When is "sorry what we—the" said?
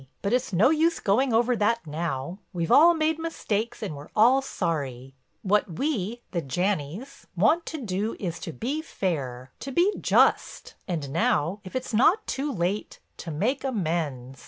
4.41-6.41